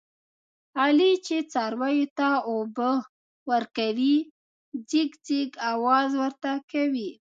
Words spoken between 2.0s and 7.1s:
ته اوبه ورکوي، ځیږ ځیږ اواز ورته کوي.